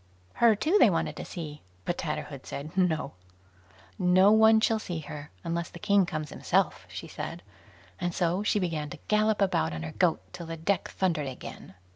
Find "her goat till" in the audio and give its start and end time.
9.83-10.47